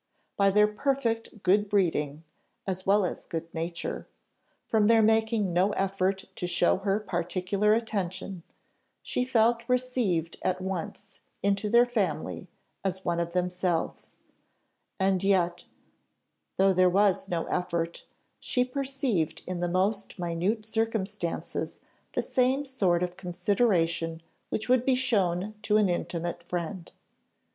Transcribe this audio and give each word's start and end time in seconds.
By 0.35 0.49
their 0.49 0.65
perfect 0.67 1.43
good 1.43 1.69
breeding, 1.69 2.23
as 2.65 2.87
well 2.87 3.05
as 3.05 3.25
good 3.25 3.53
nature, 3.53 4.07
from 4.67 4.87
their 4.87 5.03
making 5.03 5.53
no 5.53 5.69
effort 5.73 6.25
to 6.37 6.47
show 6.47 6.77
her 6.77 6.99
particular 6.99 7.73
attention, 7.73 8.41
she 9.03 9.23
felt 9.23 9.63
received 9.69 10.37
at 10.41 10.59
once 10.59 11.19
into 11.43 11.69
their 11.69 11.85
family 11.85 12.47
as 12.83 13.05
one 13.05 13.19
of 13.19 13.33
themselves; 13.33 14.13
and 14.99 15.23
yet, 15.23 15.65
though 16.57 16.73
there 16.73 16.89
was 16.89 17.29
no 17.29 17.43
effort, 17.45 18.07
she 18.39 18.65
perceived 18.65 19.43
in 19.45 19.59
the 19.59 19.69
most 19.69 20.17
minute 20.17 20.65
circumstances 20.65 21.79
the 22.13 22.23
same 22.23 22.65
sort 22.65 23.03
of 23.03 23.17
consideration 23.17 24.23
which 24.49 24.67
would 24.67 24.83
be 24.83 24.95
shown 24.95 25.53
to 25.61 25.77
an 25.77 25.89
intimate 25.89 26.41
friend. 26.41 26.91